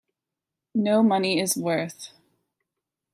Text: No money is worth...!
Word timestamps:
No 0.73 1.03
money 1.03 1.39
is 1.39 1.55
worth...! 1.55 2.09